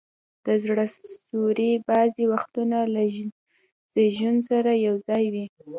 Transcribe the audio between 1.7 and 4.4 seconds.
بعضي وختونه له زیږون